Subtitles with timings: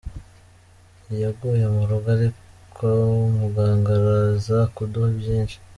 [1.21, 2.85] Yaguye mu rugo ariko
[3.39, 5.57] muganga araza kuduha byinshi.